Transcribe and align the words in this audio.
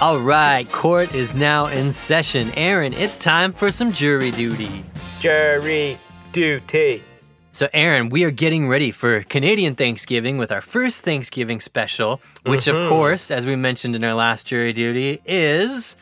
All 0.00 0.20
right, 0.20 0.70
court 0.70 1.12
is 1.12 1.34
now 1.34 1.66
in 1.66 1.90
session. 1.90 2.52
Aaron, 2.54 2.92
it's 2.92 3.16
time 3.16 3.52
for 3.52 3.68
some 3.68 3.92
jury 3.92 4.30
duty. 4.30 4.84
Jury 5.18 5.98
duty. 6.30 7.02
So, 7.50 7.68
Aaron, 7.72 8.08
we 8.08 8.22
are 8.22 8.30
getting 8.30 8.68
ready 8.68 8.92
for 8.92 9.24
Canadian 9.24 9.74
Thanksgiving 9.74 10.38
with 10.38 10.52
our 10.52 10.60
first 10.60 11.02
Thanksgiving 11.02 11.58
special, 11.58 12.20
which, 12.44 12.68
of 12.68 12.76
mm-hmm. 12.76 12.88
course, 12.88 13.32
as 13.32 13.44
we 13.44 13.56
mentioned 13.56 13.96
in 13.96 14.04
our 14.04 14.14
last 14.14 14.46
jury 14.46 14.72
duty, 14.72 15.20
is. 15.26 15.96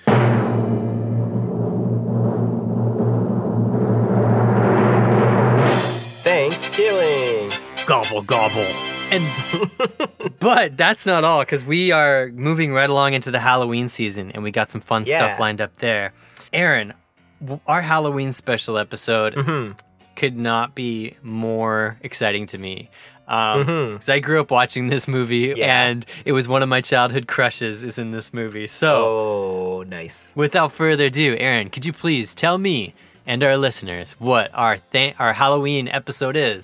Thanksgiving. 6.23 7.51
Gobble, 7.87 8.21
gobble. 8.21 8.86
And 9.13 10.39
but 10.41 10.77
that's 10.77 11.07
not 11.07 11.23
all 11.25 11.41
because 11.41 11.65
we 11.65 11.93
are 11.93 12.29
moving 12.35 12.73
right 12.73 12.91
along 12.91 13.15
into 13.15 13.31
the 13.31 13.39
Halloween 13.41 13.89
season 13.89 14.31
and 14.33 14.43
we 14.43 14.51
got 14.51 14.71
some 14.71 14.81
fun 14.81 15.07
stuff 15.07 15.39
lined 15.39 15.61
up 15.61 15.77
there. 15.77 16.13
Aaron, 16.53 16.93
our 17.67 17.83
Halloween 17.83 18.33
special 18.33 18.79
episode 18.79 19.35
Mm-hmm. 19.35 19.73
could 20.17 20.37
not 20.37 20.75
be 20.75 21.15
more 21.23 21.99
exciting 22.03 22.47
to 22.47 22.59
me. 22.59 22.91
Um, 23.29 23.65
Mhm. 23.67 23.95
'cause 23.97 24.09
I 24.09 24.19
grew 24.21 24.41
up 24.41 24.51
watching 24.51 24.89
this 24.89 25.07
movie 25.09 25.53
Yeah. 25.57 25.85
and 25.89 26.07
it 26.25 26.33
was 26.33 26.47
one 26.49 26.63
of 26.63 26.69
my 26.69 26.81
childhood 26.81 27.27
crushes 27.27 27.83
is 27.83 27.99
in 27.99 28.13
this 28.13 28.33
movie. 28.33 28.67
So, 28.69 29.05
Oh, 29.05 29.85
nice. 29.87 30.33
without 30.35 30.73
further 30.73 31.07
ado, 31.07 31.37
Aaron, 31.39 31.69
could 31.69 31.85
you 31.85 31.93
please 31.93 32.35
tell 32.35 32.57
me 32.59 32.95
and 33.27 33.43
our 33.43 33.57
listeners 33.57 34.15
what 34.21 34.51
our 34.55 34.79
th- 34.93 35.15
our 35.19 35.33
Halloween 35.33 35.89
episode 35.89 36.37
is? 36.37 36.63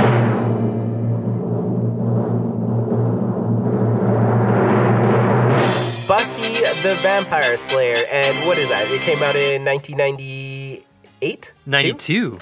The 6.83 6.95
Vampire 7.03 7.57
Slayer. 7.57 7.97
And 8.11 8.35
what 8.47 8.59
is 8.59 8.69
that? 8.69 8.87
It 8.91 9.01
came 9.03 9.23
out 9.23 9.35
in 9.37 9.65
1998? 9.65 11.53
92. 11.67 12.39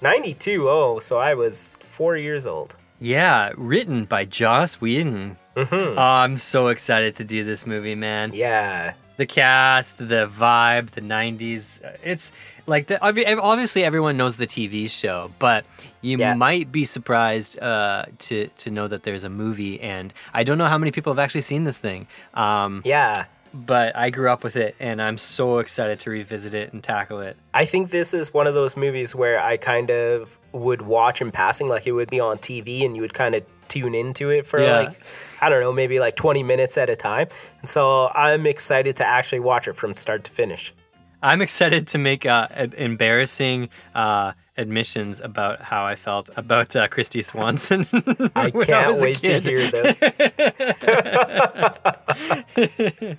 92. 0.00 0.68
Oh, 0.68 0.98
so 1.00 1.18
I 1.18 1.34
was 1.34 1.76
four 1.80 2.16
years 2.16 2.46
old. 2.46 2.76
Yeah, 3.00 3.52
written 3.56 4.04
by 4.04 4.24
Joss 4.24 4.80
Whedon. 4.80 5.36
Mm-hmm. 5.56 5.98
Oh, 5.98 6.02
I'm 6.02 6.38
so 6.38 6.68
excited 6.68 7.16
to 7.16 7.24
do 7.24 7.44
this 7.44 7.66
movie, 7.66 7.94
man. 7.94 8.32
Yeah. 8.34 8.94
The 9.16 9.26
cast, 9.26 9.98
the 9.98 10.28
vibe, 10.32 10.90
the 10.90 11.00
90s. 11.00 11.84
uh, 11.84 11.90
It's 12.04 12.30
like, 12.66 12.86
the, 12.86 13.00
obviously, 13.02 13.82
everyone 13.84 14.16
knows 14.16 14.36
the 14.36 14.46
TV 14.46 14.88
show, 14.88 15.32
but 15.40 15.64
you 16.00 16.18
Yeah. 16.18 16.34
might 16.34 16.70
be 16.70 16.84
surprised 16.84 17.58
uh, 17.58 18.04
to, 18.20 18.46
to 18.48 18.70
know 18.70 18.86
that 18.86 19.02
there's 19.02 19.24
a 19.24 19.28
movie. 19.30 19.80
And 19.80 20.12
I 20.32 20.44
don't 20.44 20.58
know 20.58 20.66
how 20.66 20.78
many 20.78 20.92
people 20.92 21.12
have 21.12 21.18
actually 21.18 21.40
seen 21.40 21.64
this 21.64 21.78
thing. 21.78 22.06
Um, 22.34 22.82
Yeah. 22.84 23.24
But 23.52 23.96
I 23.96 24.10
grew 24.10 24.30
up 24.30 24.44
with 24.44 24.56
it, 24.56 24.74
and 24.80 25.00
I'm 25.00 25.18
so 25.18 25.58
excited 25.58 26.00
to 26.00 26.10
revisit 26.10 26.54
it 26.54 26.72
and 26.72 26.82
tackle 26.82 27.20
it. 27.20 27.36
I 27.54 27.64
think 27.64 27.90
this 27.90 28.14
is 28.14 28.32
one 28.34 28.46
of 28.46 28.54
those 28.54 28.76
movies 28.76 29.14
where 29.14 29.40
I 29.40 29.56
kind 29.56 29.90
of 29.90 30.38
would 30.52 30.82
watch 30.82 31.20
in 31.20 31.30
passing, 31.30 31.68
like 31.68 31.86
it 31.86 31.92
would 31.92 32.10
be 32.10 32.20
on 32.20 32.38
TV, 32.38 32.84
and 32.84 32.94
you 32.96 33.02
would 33.02 33.14
kind 33.14 33.34
of 33.34 33.44
tune 33.68 33.94
into 33.94 34.30
it 34.30 34.46
for 34.46 34.60
Yeah. 34.60 34.78
like, 34.80 35.00
I 35.42 35.48
don't 35.50 35.60
know, 35.60 35.72
maybe 35.72 36.00
like 36.00 36.16
20 36.16 36.42
minutes 36.42 36.78
at 36.78 36.88
a 36.88 36.96
time. 36.96 37.28
And 37.60 37.68
so 37.68 38.08
I'm 38.14 38.46
excited 38.46 38.96
to 38.96 39.06
actually 39.06 39.40
watch 39.40 39.68
it 39.68 39.74
from 39.76 39.94
start 39.94 40.24
to 40.24 40.30
finish. 40.30 40.72
I'm 41.22 41.42
excited 41.42 41.88
to 41.88 41.98
make 41.98 42.26
uh, 42.26 42.46
embarrassing 42.76 43.70
uh, 43.94 44.32
admissions 44.56 45.20
about 45.20 45.62
how 45.62 45.84
I 45.84 45.96
felt 45.96 46.30
about 46.36 46.76
uh, 46.76 46.86
Kristy 46.88 47.24
Swanson. 47.24 47.86
I 48.36 48.50
can't 48.50 48.98
a 48.98 49.00
wait 49.00 49.16
to 49.18 49.40
hear 49.40 49.70
them. 49.70 49.96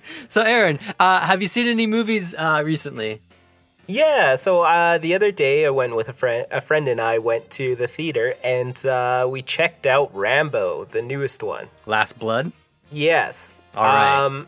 So, 0.28 0.42
Aaron, 0.42 0.78
uh, 0.98 1.20
have 1.20 1.42
you 1.42 1.48
seen 1.48 1.66
any 1.66 1.86
movies 1.86 2.34
uh, 2.34 2.62
recently? 2.64 3.20
Yeah, 3.86 4.36
so 4.36 4.62
uh, 4.62 4.98
the 4.98 5.14
other 5.14 5.32
day 5.32 5.66
I 5.66 5.70
went 5.70 5.96
with 5.96 6.08
a 6.08 6.12
friend. 6.12 6.46
A 6.50 6.60
friend 6.60 6.86
and 6.86 7.00
I 7.00 7.18
went 7.18 7.50
to 7.52 7.74
the 7.74 7.88
theater, 7.88 8.34
and 8.44 8.84
uh, 8.86 9.26
we 9.28 9.42
checked 9.42 9.86
out 9.86 10.14
Rambo, 10.14 10.84
the 10.84 11.02
newest 11.02 11.42
one. 11.42 11.68
Last 11.86 12.18
Blood. 12.18 12.52
Yes. 12.92 13.54
All 13.74 13.84
right. 13.84 14.24
Um, 14.24 14.46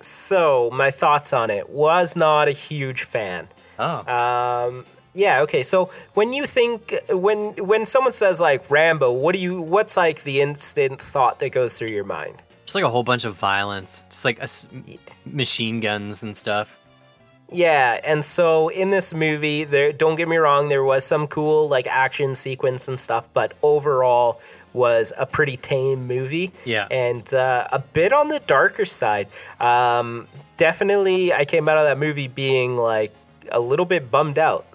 so 0.00 0.70
my 0.72 0.90
thoughts 0.90 1.32
on 1.32 1.50
it 1.50 1.68
was 1.70 2.16
not 2.16 2.48
a 2.48 2.52
huge 2.52 3.02
fan. 3.02 3.48
Oh, 3.78 4.06
Um, 4.12 4.84
yeah. 5.14 5.40
Okay. 5.42 5.62
So 5.62 5.90
when 6.14 6.32
you 6.32 6.46
think 6.46 6.94
when 7.08 7.54
when 7.66 7.86
someone 7.86 8.12
says 8.12 8.40
like 8.40 8.70
Rambo, 8.70 9.10
what 9.12 9.34
do 9.34 9.40
you? 9.40 9.60
What's 9.60 9.96
like 9.96 10.22
the 10.22 10.40
instant 10.40 11.00
thought 11.00 11.38
that 11.40 11.50
goes 11.50 11.72
through 11.74 11.88
your 11.88 12.04
mind? 12.04 12.42
just 12.66 12.74
like 12.74 12.84
a 12.84 12.90
whole 12.90 13.02
bunch 13.02 13.24
of 13.24 13.34
violence, 13.34 14.04
just 14.10 14.26
like 14.26 14.38
a 14.42 14.48
machine 15.24 15.80
guns 15.80 16.22
and 16.22 16.36
stuff. 16.36 16.84
Yeah, 17.50 17.98
and 18.04 18.22
so 18.22 18.68
in 18.68 18.90
this 18.90 19.14
movie, 19.14 19.64
there 19.64 19.90
don't 19.90 20.16
get 20.16 20.28
me 20.28 20.36
wrong, 20.36 20.68
there 20.68 20.84
was 20.84 21.02
some 21.02 21.26
cool 21.28 21.66
like 21.66 21.86
action 21.86 22.34
sequence 22.34 22.86
and 22.86 23.00
stuff, 23.00 23.26
but 23.32 23.54
overall 23.62 24.38
was 24.72 25.12
a 25.16 25.26
pretty 25.26 25.56
tame 25.56 26.06
movie. 26.06 26.52
Yeah. 26.64 26.86
and 26.90 27.32
uh, 27.32 27.68
a 27.72 27.78
bit 27.78 28.12
on 28.12 28.28
the 28.28 28.40
darker 28.40 28.84
side. 28.84 29.28
Um, 29.60 30.26
definitely, 30.56 31.32
I 31.32 31.44
came 31.44 31.68
out 31.68 31.78
of 31.78 31.84
that 31.84 31.98
movie 31.98 32.28
being 32.28 32.76
like 32.76 33.12
a 33.50 33.60
little 33.60 33.86
bit 33.86 34.10
bummed 34.10 34.38
out. 34.38 34.66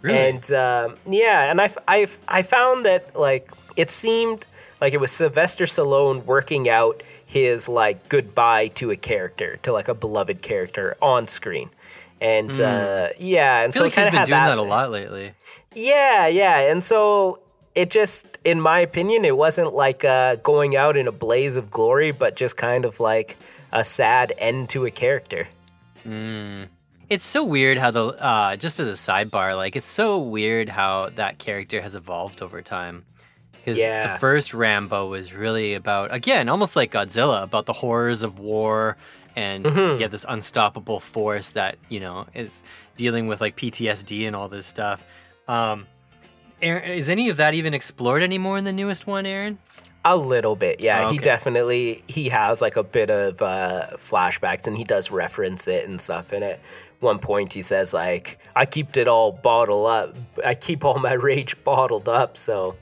Really? 0.00 0.18
And 0.18 0.52
um, 0.52 0.96
yeah, 1.06 1.50
and 1.50 1.60
I, 1.60 1.70
I, 1.88 2.06
I 2.28 2.42
found 2.42 2.84
that 2.84 3.18
like 3.18 3.50
it 3.76 3.90
seemed 3.90 4.46
like 4.80 4.92
it 4.92 5.00
was 5.00 5.10
Sylvester 5.10 5.64
Stallone 5.64 6.24
working 6.24 6.68
out 6.68 7.02
his 7.24 7.68
like 7.68 8.08
goodbye 8.08 8.68
to 8.68 8.90
a 8.90 8.96
character, 8.96 9.56
to 9.62 9.72
like 9.72 9.88
a 9.88 9.94
beloved 9.94 10.40
character 10.40 10.96
on 11.02 11.26
screen. 11.26 11.70
And 12.20 12.60
uh, 12.60 13.08
yeah, 13.18 13.62
and 13.62 13.70
I 13.70 13.72
feel 13.72 13.80
so 13.80 13.84
like 13.84 13.98
of 13.98 14.12
been 14.12 14.24
doing 14.24 14.30
that, 14.30 14.58
a 14.58 14.62
lot 14.62 14.90
lately. 14.90 15.32
Yeah, 15.74 16.26
yeah, 16.26 16.58
and 16.70 16.82
so 16.82 17.40
it 17.80 17.90
just, 17.90 18.38
in 18.44 18.60
my 18.60 18.78
opinion, 18.80 19.24
it 19.24 19.36
wasn't 19.36 19.72
like 19.74 20.04
uh, 20.04 20.36
going 20.36 20.74
out 20.76 20.96
in 20.96 21.06
a 21.08 21.12
blaze 21.12 21.56
of 21.56 21.70
glory, 21.70 22.10
but 22.12 22.36
just 22.36 22.56
kind 22.56 22.84
of 22.84 22.98
like 23.00 23.36
a 23.72 23.82
sad 23.84 24.32
end 24.38 24.68
to 24.70 24.84
a 24.86 24.90
character. 24.90 25.46
It's 27.10 27.24
so 27.26 27.42
weird 27.44 27.78
how 27.78 27.90
the 27.90 28.04
uh, 28.06 28.56
just 28.56 28.80
as 28.80 28.88
a 28.88 28.92
sidebar, 28.92 29.56
like 29.56 29.76
it's 29.76 29.86
so 29.86 30.18
weird 30.18 30.68
how 30.68 31.08
that 31.16 31.38
character 31.38 31.80
has 31.80 31.94
evolved 31.94 32.42
over 32.42 32.60
time. 32.62 33.04
Because 33.52 33.78
Yeah. 33.78 34.12
the 34.14 34.18
first 34.18 34.52
Rambo 34.54 35.08
was 35.08 35.32
really 35.32 35.74
about 35.74 36.12
again, 36.12 36.48
almost 36.48 36.76
like 36.76 36.92
Godzilla, 36.92 37.42
about 37.42 37.66
the 37.66 37.72
horrors 37.72 38.22
of 38.22 38.38
war, 38.38 38.96
and 39.36 39.64
Mm-hmm. 39.64 39.96
you 39.96 40.02
have 40.02 40.10
this 40.10 40.26
unstoppable 40.28 41.00
force 41.00 41.50
that 41.50 41.76
you 41.88 42.00
know 42.00 42.26
is 42.34 42.62
dealing 42.96 43.26
with 43.26 43.40
like 43.40 43.56
PTSD 43.56 44.26
and 44.26 44.34
all 44.36 44.48
this 44.48 44.66
stuff. 44.66 45.06
Um, 45.46 45.86
Aaron, 46.62 46.90
is 46.92 47.08
any 47.08 47.28
of 47.28 47.36
that 47.36 47.54
even 47.54 47.74
explored 47.74 48.22
anymore 48.22 48.58
in 48.58 48.64
the 48.64 48.72
newest 48.72 49.06
one, 49.06 49.26
Aaron? 49.26 49.58
A 50.04 50.16
little 50.16 50.56
bit, 50.56 50.80
yeah. 50.80 51.06
Oh, 51.08 51.10
He 51.10 51.18
definitely 51.18 52.02
he 52.06 52.28
has 52.30 52.62
like 52.62 52.76
a 52.76 52.82
bit 52.82 53.10
of 53.10 53.42
uh, 53.42 53.88
flashbacks, 53.96 54.66
and 54.66 54.76
he 54.76 54.84
does 54.84 55.10
reference 55.10 55.66
it 55.68 55.88
and 55.88 56.00
stuff. 56.00 56.32
And 56.32 56.42
at 56.44 56.60
one 57.00 57.18
point, 57.18 57.52
he 57.52 57.62
says 57.62 57.92
like, 57.92 58.38
"I 58.56 58.64
keep 58.64 58.96
it 58.96 59.08
all 59.08 59.32
bottled 59.32 59.86
up. 59.86 60.16
I 60.44 60.54
keep 60.54 60.84
all 60.84 60.98
my 60.98 61.12
rage 61.14 61.62
bottled 61.64 62.08
up." 62.08 62.36
So 62.36 62.76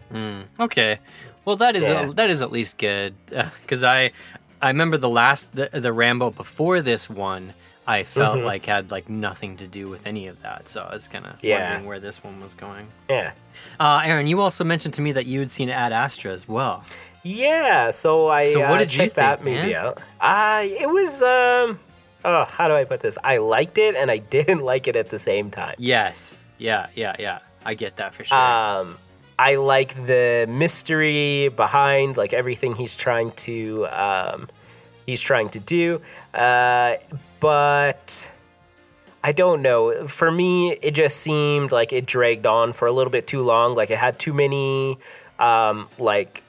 Okay, 0.61 0.99
well 1.45 1.57
that 1.57 1.75
is 1.75 1.85
Yeah. 1.89 2.13
that 2.15 2.31
is 2.31 2.43
at 2.43 2.53
least 2.53 2.79
good 2.79 3.15
because 3.63 3.83
I 3.83 4.13
I 4.61 4.69
remember 4.69 4.97
the 4.99 5.09
last 5.11 5.53
the, 5.55 5.69
the 5.73 5.93
Rambo 5.93 6.31
before 6.31 6.81
this 6.83 7.11
one 7.11 7.55
I 7.87 8.03
felt 8.03 8.37
Mm-hmm. 8.39 8.47
like 8.47 8.67
had 8.67 8.91
like 8.91 9.09
nothing 9.09 9.57
to 9.59 9.67
do 9.67 9.89
with 9.89 10.07
any 10.07 10.27
of 10.27 10.43
that, 10.43 10.69
so 10.69 10.83
I 10.83 10.93
was 10.95 11.07
kind 11.09 11.25
of 11.27 11.43
Yeah. 11.43 11.61
wondering 11.63 11.87
where 11.87 12.01
this 12.01 12.23
one 12.25 12.41
was 12.41 12.55
going. 12.55 12.89
yeah, 13.09 13.33
Uh, 13.79 14.03
Aaron, 14.05 14.27
you 14.27 14.41
also 14.41 14.65
mentioned 14.65 14.95
to 14.95 15.03
me 15.03 15.13
that 15.13 15.27
you 15.27 15.39
had 15.41 15.51
seen 15.51 15.71
Ad 15.71 15.93
Astra 15.93 16.33
as 16.33 16.49
well. 16.49 16.83
yeah. 17.23 17.91
So 17.91 18.29
I 18.29 18.47
So 18.47 18.61
what 18.61 18.71
uh, 18.73 18.79
did 18.79 18.93
you 18.93 18.99
checked 19.05 19.15
that 19.17 19.43
think, 19.43 19.57
movie 19.57 19.73
man? 19.73 19.87
out. 19.87 19.99
Uh, 20.21 20.63
it 20.65 20.89
was 20.91 21.23
um, 21.23 21.79
oh, 22.25 22.45
how 22.45 22.67
do 22.69 22.75
I 22.75 22.85
put 22.85 23.01
this? 23.01 23.19
I 23.23 23.37
liked 23.39 23.79
it, 23.79 23.95
and 23.95 24.11
I 24.11 24.19
didn't 24.37 24.61
like 24.61 24.89
it 24.89 24.97
at 24.97 25.09
the 25.11 25.19
same 25.19 25.51
time. 25.51 25.75
Yes, 25.79 26.39
yeah, 26.59 26.89
yeah, 26.95 27.15
yeah. 27.19 27.39
I 27.65 27.75
get 27.75 27.97
that 27.97 28.15
for 28.15 28.25
sure. 28.25 28.37
Um, 28.39 28.97
I 29.39 29.57
like 29.57 29.95
the 30.07 30.47
mystery 30.49 31.49
behind 31.55 32.17
like 32.17 32.33
everything 32.33 32.75
he's 32.75 32.97
trying 32.97 33.33
to 33.47 33.87
um, 33.89 34.49
he's 35.07 35.21
trying 35.21 35.51
to 35.51 35.61
do. 35.61 36.01
Uh, 36.35 36.95
but 37.41 38.31
I 39.23 39.33
don't 39.33 39.63
know. 39.63 40.07
For 40.07 40.31
me, 40.31 40.73
it 40.83 40.93
just 40.93 41.19
seemed 41.19 41.73
like 41.73 41.93
it 41.93 42.07
dragged 42.07 42.47
on 42.47 42.73
for 42.73 42.87
a 42.87 42.93
little 42.93 43.11
bit 43.11 43.27
too 43.27 43.43
long. 43.43 43.75
Like 43.75 43.91
it 43.91 43.99
had 43.99 44.19
too 44.19 44.33
many 44.33 44.99
um, 45.39 45.89
like 45.99 46.43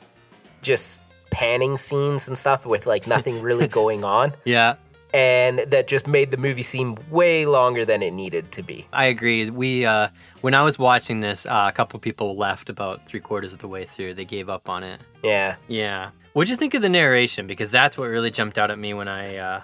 just 0.62 1.02
panning 1.32 1.78
scenes 1.78 2.28
and 2.28 2.38
stuff 2.38 2.66
with 2.66 2.86
like 2.86 3.08
nothing 3.08 3.42
really 3.42 3.68
going 3.82 4.04
on. 4.04 4.34
yeah, 4.46 4.76
And 5.14 5.60
that 5.60 5.88
just 5.88 6.08
made 6.08 6.32
the 6.32 6.38
movie 6.38 6.64
seem 6.64 6.98
way 7.10 7.46
longer 7.46 7.86
than 7.86 8.02
it 8.02 8.12
needed 8.12 8.52
to 8.54 8.64
be. 8.64 8.88
I 8.94 9.06
agree. 9.06 9.50
We 9.50 9.86
uh, 9.86 10.10
when 10.42 10.54
I 10.54 10.62
was 10.64 10.80
watching 10.80 11.20
this, 11.20 11.46
uh, 11.46 11.66
a 11.68 11.72
couple 11.72 12.00
people 12.00 12.36
left 12.36 12.70
about 12.70 13.06
three 13.08 13.20
quarters 13.20 13.54
of 13.54 13.60
the 13.60 13.68
way 13.68 13.86
through. 13.86 14.14
They 14.14 14.26
gave 14.26 14.50
up 14.50 14.70
on 14.70 14.84
it. 14.84 15.02
Yeah. 15.24 15.56
Yeah. 15.68 16.12
What'd 16.34 16.50
you 16.50 16.56
think 16.58 16.74
of 16.76 16.82
the 16.84 16.90
narration? 16.90 17.48
Because 17.48 17.72
that's 17.72 17.98
what 17.98 18.06
really 18.06 18.30
jumped 18.32 18.58
out 18.58 18.70
at 18.70 18.78
me 18.78 18.94
when 18.94 19.08
I 19.08 19.38
uh, 19.38 19.62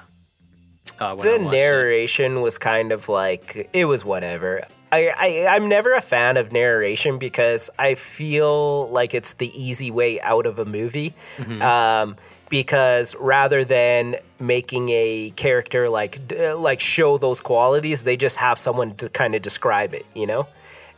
uh, 0.99 1.15
the 1.15 1.15
watched 1.15 1.25
it. 1.25 1.41
narration 1.41 2.41
was 2.41 2.57
kind 2.57 2.91
of 2.91 3.09
like 3.09 3.69
it 3.73 3.85
was 3.85 4.05
whatever. 4.05 4.63
I, 4.91 5.07
I 5.07 5.55
I'm 5.55 5.67
never 5.67 5.93
a 5.93 6.01
fan 6.01 6.37
of 6.37 6.51
narration 6.51 7.17
because 7.17 7.69
I 7.79 7.95
feel 7.95 8.89
like 8.89 9.13
it's 9.13 9.33
the 9.33 9.51
easy 9.59 9.89
way 9.89 10.21
out 10.21 10.45
of 10.45 10.59
a 10.59 10.65
movie. 10.65 11.13
Mm-hmm. 11.37 11.61
Um, 11.61 12.15
because 12.49 13.15
rather 13.15 13.65
than 13.65 14.17
making 14.39 14.89
a 14.89 15.31
character 15.35 15.89
like 15.89 16.21
like 16.55 16.79
show 16.79 17.17
those 17.17 17.41
qualities, 17.41 18.03
they 18.03 18.15
just 18.15 18.37
have 18.37 18.59
someone 18.59 18.93
to 18.97 19.09
kind 19.09 19.33
of 19.33 19.41
describe 19.41 19.95
it, 19.95 20.05
you 20.13 20.27
know, 20.27 20.45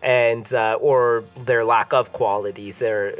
and 0.01 0.53
uh, 0.53 0.77
or 0.81 1.24
their 1.38 1.63
lack 1.63 1.94
of 1.94 2.12
qualities. 2.12 2.81
Or 2.81 3.15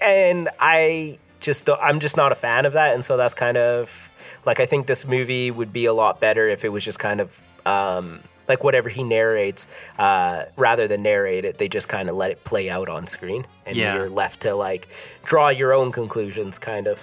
and 0.00 0.48
I 0.58 1.18
just 1.40 1.68
I'm 1.68 2.00
just 2.00 2.16
not 2.16 2.32
a 2.32 2.34
fan 2.34 2.64
of 2.64 2.72
that, 2.72 2.94
and 2.94 3.04
so 3.04 3.18
that's 3.18 3.34
kind 3.34 3.58
of 3.58 4.10
like 4.46 4.60
I 4.60 4.66
think 4.66 4.86
this 4.86 5.06
movie 5.06 5.50
would 5.50 5.72
be 5.72 5.86
a 5.86 5.92
lot 5.92 6.20
better 6.20 6.48
if 6.48 6.64
it 6.64 6.70
was 6.70 6.84
just 6.84 6.98
kind 6.98 7.20
of 7.20 7.40
um, 7.66 8.20
like 8.48 8.62
whatever 8.64 8.88
he 8.88 9.02
narrates, 9.02 9.66
uh, 9.98 10.44
rather 10.56 10.86
than 10.88 11.02
narrate 11.02 11.44
it, 11.44 11.58
they 11.58 11.68
just 11.68 11.88
kind 11.88 12.08
of 12.10 12.16
let 12.16 12.30
it 12.30 12.44
play 12.44 12.68
out 12.70 12.88
on 12.88 13.06
screen, 13.06 13.46
and 13.66 13.76
Yeah. 13.76 13.94
you're 13.94 14.08
left 14.08 14.40
to 14.42 14.54
like 14.54 14.88
draw 15.24 15.48
your 15.48 15.72
own 15.72 15.92
conclusions, 15.92 16.58
kind 16.58 16.86
of. 16.86 16.98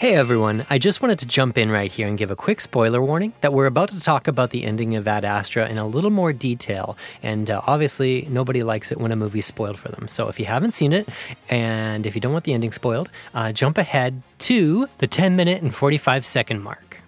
Hey 0.00 0.16
everyone, 0.16 0.66
I 0.68 0.78
just 0.78 1.00
wanted 1.00 1.20
to 1.20 1.26
jump 1.26 1.56
in 1.56 1.70
right 1.70 1.90
here 1.90 2.08
and 2.08 2.18
give 2.18 2.32
a 2.32 2.34
quick 2.34 2.60
spoiler 2.60 3.00
warning 3.00 3.34
that 3.40 3.52
we're 3.52 3.66
about 3.66 3.88
to 3.90 4.00
talk 4.00 4.26
about 4.26 4.50
the 4.50 4.64
ending 4.64 4.96
of 4.96 5.06
Ad 5.06 5.24
Astra 5.24 5.68
in 5.68 5.78
a 5.78 5.86
little 5.86 6.10
more 6.10 6.32
detail. 6.32 6.96
And 7.22 7.48
uh, 7.48 7.60
obviously, 7.68 8.26
nobody 8.28 8.64
likes 8.64 8.90
it 8.90 8.98
when 8.98 9.12
a 9.12 9.16
movie's 9.16 9.46
spoiled 9.46 9.78
for 9.78 9.90
them. 9.90 10.08
So 10.08 10.26
if 10.28 10.40
you 10.40 10.46
haven't 10.46 10.72
seen 10.72 10.92
it, 10.92 11.08
and 11.48 12.04
if 12.04 12.16
you 12.16 12.20
don't 12.20 12.32
want 12.32 12.44
the 12.46 12.52
ending 12.52 12.72
spoiled, 12.72 13.10
uh, 13.32 13.52
jump 13.52 13.78
ahead 13.78 14.22
to 14.40 14.88
the 14.98 15.06
10 15.06 15.36
minute 15.36 15.62
and 15.62 15.72
45 15.72 16.26
second 16.26 16.64
mark. 16.64 16.98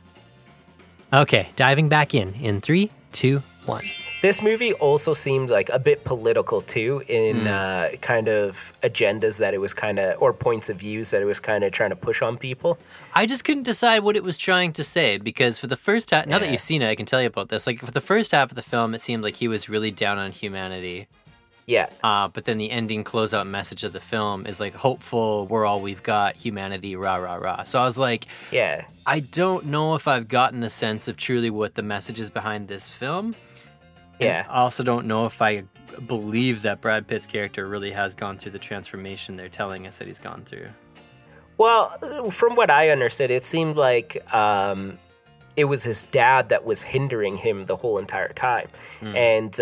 Okay, 1.12 1.48
diving 1.56 1.88
back 1.88 2.14
in 2.14 2.34
in 2.34 2.60
three, 2.60 2.90
two, 3.10 3.42
one. 3.66 3.82
This 4.22 4.40
movie 4.40 4.72
also 4.74 5.12
seemed 5.12 5.50
like 5.50 5.68
a 5.68 5.78
bit 5.78 6.04
political 6.04 6.62
too, 6.62 7.02
in 7.08 7.40
Hmm. 7.42 7.46
uh, 7.48 7.88
kind 8.00 8.28
of 8.28 8.72
agendas 8.82 9.38
that 9.38 9.52
it 9.52 9.58
was 9.58 9.74
kind 9.74 9.98
of, 9.98 10.20
or 10.22 10.32
points 10.32 10.70
of 10.70 10.78
views 10.78 11.10
that 11.10 11.20
it 11.20 11.26
was 11.26 11.40
kind 11.40 11.62
of 11.62 11.72
trying 11.72 11.90
to 11.90 11.96
push 11.96 12.22
on 12.22 12.38
people. 12.38 12.78
I 13.14 13.26
just 13.26 13.44
couldn't 13.44 13.64
decide 13.64 13.98
what 14.02 14.16
it 14.16 14.24
was 14.24 14.38
trying 14.38 14.72
to 14.74 14.84
say 14.84 15.18
because 15.18 15.58
for 15.58 15.66
the 15.66 15.76
first 15.76 16.10
half, 16.10 16.26
now 16.26 16.38
that 16.38 16.50
you've 16.50 16.60
seen 16.62 16.80
it, 16.80 16.88
I 16.88 16.94
can 16.94 17.04
tell 17.04 17.20
you 17.20 17.26
about 17.26 17.50
this. 17.50 17.66
Like 17.66 17.80
for 17.80 17.90
the 17.90 18.00
first 18.00 18.32
half 18.32 18.50
of 18.50 18.54
the 18.56 18.62
film, 18.62 18.94
it 18.94 19.02
seemed 19.02 19.22
like 19.22 19.36
he 19.36 19.48
was 19.48 19.68
really 19.68 19.90
down 19.90 20.16
on 20.18 20.32
humanity. 20.32 21.06
Yeah, 21.66 21.88
Uh, 22.02 22.28
but 22.28 22.44
then 22.44 22.58
the 22.58 22.70
ending 22.70 23.04
closeout 23.04 23.46
message 23.46 23.84
of 23.84 23.94
the 23.94 24.00
film 24.00 24.46
is 24.46 24.60
like 24.60 24.74
hopeful, 24.74 25.46
we're 25.46 25.64
all 25.64 25.80
we've 25.80 26.02
got, 26.02 26.36
humanity, 26.36 26.94
rah 26.94 27.16
rah 27.16 27.36
rah. 27.36 27.62
So 27.64 27.80
I 27.80 27.84
was 27.84 27.96
like, 27.96 28.26
yeah, 28.50 28.84
I 29.06 29.20
don't 29.20 29.66
know 29.66 29.94
if 29.94 30.06
I've 30.06 30.28
gotten 30.28 30.60
the 30.60 30.68
sense 30.68 31.08
of 31.08 31.16
truly 31.16 31.48
what 31.48 31.74
the 31.74 31.82
message 31.82 32.20
is 32.20 32.28
behind 32.30 32.68
this 32.68 32.90
film. 32.90 33.34
And 34.20 34.28
yeah. 34.28 34.46
I 34.48 34.60
also 34.60 34.82
don't 34.82 35.06
know 35.06 35.26
if 35.26 35.42
I 35.42 35.64
believe 36.06 36.62
that 36.62 36.80
Brad 36.80 37.06
Pitt's 37.06 37.26
character 37.26 37.66
really 37.66 37.90
has 37.92 38.14
gone 38.14 38.38
through 38.38 38.52
the 38.52 38.58
transformation 38.58 39.36
they're 39.36 39.48
telling 39.48 39.86
us 39.86 39.98
that 39.98 40.06
he's 40.06 40.18
gone 40.18 40.42
through. 40.44 40.68
Well, 41.56 42.30
from 42.30 42.56
what 42.56 42.70
I 42.70 42.90
understood, 42.90 43.30
it 43.30 43.44
seemed 43.44 43.76
like 43.76 44.22
um, 44.34 44.98
it 45.56 45.64
was 45.66 45.84
his 45.84 46.04
dad 46.04 46.48
that 46.48 46.64
was 46.64 46.82
hindering 46.82 47.36
him 47.36 47.66
the 47.66 47.76
whole 47.76 47.98
entire 47.98 48.32
time. 48.32 48.68
And 49.02 49.52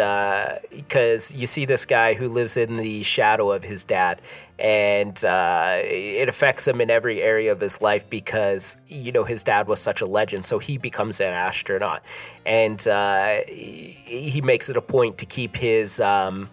because 0.70 1.32
you 1.34 1.46
see 1.46 1.64
this 1.64 1.84
guy 1.84 2.14
who 2.14 2.28
lives 2.28 2.56
in 2.56 2.76
the 2.76 3.02
shadow 3.02 3.52
of 3.52 3.64
his 3.64 3.84
dad, 3.84 4.22
and 4.58 5.24
uh, 5.24 5.80
it 5.82 6.28
affects 6.28 6.68
him 6.68 6.80
in 6.80 6.88
every 6.88 7.20
area 7.20 7.50
of 7.50 7.60
his 7.60 7.80
life 7.80 8.08
because, 8.08 8.76
you 8.86 9.10
know, 9.10 9.24
his 9.24 9.42
dad 9.42 9.66
was 9.66 9.80
such 9.80 10.00
a 10.00 10.06
legend. 10.06 10.46
So 10.46 10.60
he 10.60 10.78
becomes 10.78 11.20
an 11.20 11.32
astronaut. 11.32 12.02
And 12.46 12.86
uh, 12.86 13.40
he 13.48 14.30
he 14.30 14.40
makes 14.40 14.70
it 14.70 14.76
a 14.76 14.82
point 14.82 15.18
to 15.18 15.26
keep 15.26 15.56
his. 15.56 16.00
Um, 16.00 16.48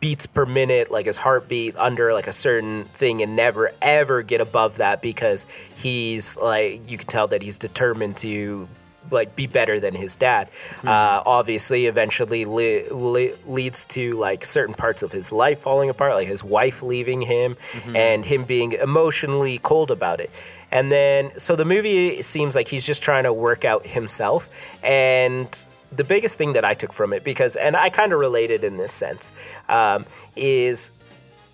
beats 0.00 0.26
per 0.26 0.46
minute, 0.46 0.90
like 0.90 1.06
his 1.06 1.16
heartbeat 1.16 1.76
under 1.76 2.12
like 2.12 2.26
a 2.26 2.32
certain 2.32 2.84
thing 2.84 3.22
and 3.22 3.36
never 3.36 3.72
ever 3.82 4.22
get 4.22 4.40
above 4.40 4.76
that 4.76 5.02
because 5.02 5.46
he's 5.76 6.36
like 6.36 6.90
you 6.90 6.98
can 6.98 7.08
tell 7.08 7.28
that 7.28 7.42
he's 7.42 7.58
determined 7.58 8.16
to 8.18 8.68
like 9.10 9.34
be 9.34 9.46
better 9.46 9.80
than 9.80 9.94
his 9.94 10.14
dad. 10.14 10.50
Uh, 10.84 11.22
obviously, 11.24 11.86
eventually 11.86 12.44
li- 12.44 12.88
li- 12.90 13.32
leads 13.46 13.84
to 13.86 14.12
like 14.12 14.44
certain 14.44 14.74
parts 14.74 15.02
of 15.02 15.12
his 15.12 15.32
life 15.32 15.60
falling 15.60 15.88
apart, 15.90 16.12
like 16.14 16.28
his 16.28 16.44
wife 16.44 16.82
leaving 16.82 17.22
him 17.22 17.56
and 17.94 18.24
him 18.24 18.44
being 18.44 18.72
emotionally 18.72 19.58
cold 19.58 19.90
about 19.90 20.20
it. 20.20 20.30
And 20.70 20.92
then, 20.92 21.32
so 21.38 21.56
the 21.56 21.64
movie 21.64 22.20
seems 22.22 22.54
like 22.54 22.68
he's 22.68 22.84
just 22.84 23.02
trying 23.02 23.24
to 23.24 23.32
work 23.32 23.64
out 23.64 23.86
himself 23.86 24.50
and 24.82 25.66
the 25.90 26.04
biggest 26.04 26.36
thing 26.36 26.52
that 26.54 26.64
I 26.64 26.74
took 26.74 26.92
from 26.92 27.12
it, 27.12 27.24
because, 27.24 27.56
and 27.56 27.76
I 27.76 27.90
kind 27.90 28.12
of 28.12 28.20
related 28.20 28.64
in 28.64 28.76
this 28.76 28.92
sense, 28.92 29.32
um, 29.68 30.06
is 30.36 30.92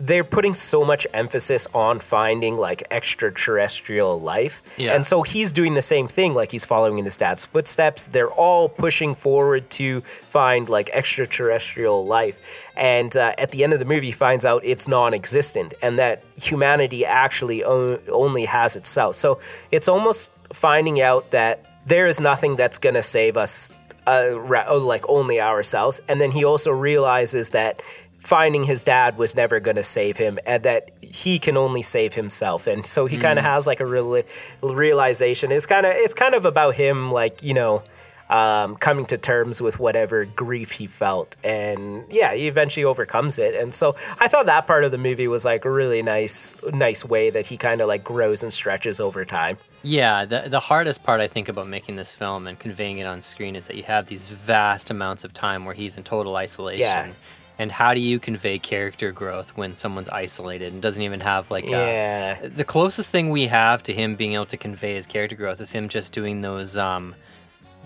they're 0.01 0.25
putting 0.25 0.55
so 0.55 0.85
much 0.85 1.07
emphasis 1.15 1.69
on 1.73 1.99
finding 1.99 2.57
like 2.57 2.83
extraterrestrial 2.91 4.21
life. 4.21 4.63
Yeah. 4.77 4.95
And 4.95 5.07
so 5.07 5.23
he's 5.23 5.53
doing 5.53 5.75
the 5.75 5.83
same 5.83 6.09
thing, 6.09 6.35
like 6.35 6.51
he's 6.51 6.65
following 6.65 6.99
in 6.99 7.05
his 7.05 7.17
dad's 7.17 7.45
footsteps. 7.45 8.07
They're 8.07 8.31
all 8.31 8.69
pushing 8.69 9.15
forward 9.15 9.71
to 9.71 10.01
find 10.29 10.69
like 10.69 10.91
extraterrestrial 10.91 12.05
life. 12.05 12.41
And 12.77 13.17
uh, 13.17 13.35
at 13.39 13.53
the 13.53 13.63
end 13.63 13.73
of 13.73 13.79
the 13.79 13.85
movie, 13.85 14.07
he 14.07 14.13
finds 14.13 14.45
out 14.45 14.63
it's 14.65 14.89
non 14.89 15.15
existent 15.15 15.75
and 15.81 15.99
that 15.99 16.25
humanity 16.37 17.07
actually 17.07 17.65
o- 17.65 18.01
only 18.09 18.47
has 18.47 18.77
itself. 18.77 19.15
So 19.17 19.39
it's 19.71 19.89
almost 19.89 20.33
finding 20.53 21.01
out 21.01 21.31
that 21.31 21.65
there 21.87 22.07
is 22.07 22.21
nothing 22.21 22.57
that's 22.57 22.79
going 22.79 22.95
to 22.95 23.03
save 23.03 23.37
us 23.37 23.73
uh, 24.06 24.39
ra- 24.39 24.65
oh, 24.69 24.79
like 24.79 25.09
only 25.09 25.41
ourselves. 25.41 26.01
And 26.09 26.21
then 26.21 26.31
he 26.31 26.45
also 26.45 26.71
realizes 26.71 27.51
that 27.51 27.83
finding 28.19 28.65
his 28.65 28.85
dad 28.85 29.19
was 29.19 29.37
never 29.37 29.61
going 29.61 29.77
to 29.77 29.83
save 29.83 30.17
him 30.17 30.39
and 30.47 30.62
that 30.62 30.91
he 31.03 31.39
can 31.39 31.56
only 31.56 31.83
save 31.83 32.15
himself. 32.15 32.67
And 32.67 32.85
so 32.87 33.06
he 33.06 33.19
kind 33.19 33.39
of 33.39 33.45
has 33.45 33.67
like 33.67 33.81
a 33.81 33.87
real 33.87 34.23
realization. 34.62 35.53
It's 35.53 35.67
kind 35.67 35.85
of 35.85 35.93
it's 35.95 36.15
kind 36.15 36.35
of 36.35 36.47
about 36.47 36.75
him 36.75 37.12
like, 37.12 37.43
you 37.43 37.55
know, 37.55 37.83
um, 38.31 38.76
coming 38.76 39.05
to 39.06 39.17
terms 39.19 39.61
with 39.61 39.79
whatever 39.79 40.25
grief 40.25 40.73
he 40.73 40.87
felt. 40.87 41.37
And 41.44 42.05
yeah, 42.11 42.35
he 42.35 42.49
eventually 42.49 42.85
overcomes 42.85 43.38
it. 43.38 43.55
And 43.55 43.75
so 43.75 43.97
I 44.19 44.29
thought 44.29 44.47
that 44.47 44.67
part 44.67 44.85
of 44.85 44.91
the 44.93 44.99
movie 44.99 45.29
was 45.29 45.44
like 45.44 45.65
a 45.65 45.71
really 45.71 46.03
nice 46.03 46.55
nice 46.73 47.05
way 47.05 47.31
that 47.31 47.47
he 47.47 47.56
kind 47.56 47.81
of 47.81 47.88
like 47.88 48.03
grows 48.03 48.43
and 48.43 48.53
stretches 48.53 48.99
over 49.00 49.25
time. 49.25 49.59
Yeah, 49.82 50.25
the 50.25 50.44
the 50.49 50.61
hardest 50.61 51.05
part 51.05 51.21
I 51.21 51.29
think 51.29 51.49
about 51.49 51.69
making 51.69 51.97
this 51.97 52.15
film 52.15 52.47
and 52.47 52.59
conveying 52.59 52.99
it 52.99 53.06
on 53.06 53.21
screen 53.23 53.56
is 53.56 53.67
that 53.67 53.76
you 53.76 53.82
have 53.82 54.06
these 54.06 54.27
vast 54.27 54.91
amounts 54.91 55.25
of 55.25 55.35
time 55.35 55.65
where 55.67 55.75
he's 55.75 55.99
in 55.99 56.05
total 56.05 56.37
isolation. 56.37 56.81
Yeah. 56.81 57.10
And 57.56 57.70
how 57.70 57.94
do 57.94 58.01
you 58.01 58.19
convey 58.19 58.58
character 58.58 59.13
growth 59.13 59.56
when 59.56 59.77
someone's 59.77 60.08
isolated 60.08 60.72
and 60.72 60.82
doesn't 60.82 61.03
even 61.03 61.20
have 61.20 61.53
like 61.53 61.65
a, 61.67 61.70
Yeah. 61.70 62.49
the 62.49 62.65
closest 62.65 63.10
thing 63.10 63.31
we 63.31 63.46
have 63.46 63.81
to 63.84 63.93
him 63.93 64.17
being 64.17 64.32
able 64.32 64.46
to 64.46 64.56
convey 64.56 64.94
his 64.94 65.06
character 65.06 65.37
growth 65.37 65.60
is 65.60 65.70
him 65.70 65.89
just 65.89 66.13
doing 66.13 66.41
those 66.41 66.77
um 66.77 67.15